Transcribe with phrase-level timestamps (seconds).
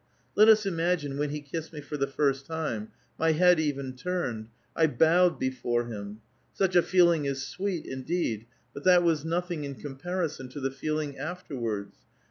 [0.33, 2.87] Let us imagine when he kissed me for the first time:
[3.19, 6.21] my head even turned; I bowed before him.
[6.55, 10.71] Such a feeling is sweet, in deed; but that was nothing in comparison to the
[10.71, 11.97] feeling afterwards.